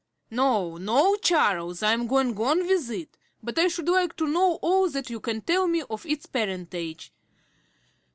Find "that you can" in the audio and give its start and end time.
4.89-5.41